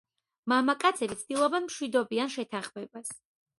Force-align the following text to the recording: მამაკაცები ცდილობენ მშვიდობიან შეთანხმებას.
მამაკაცები 0.53 1.17
ცდილობენ 1.19 1.69
მშვიდობიან 1.69 2.35
შეთანხმებას. 2.39 3.15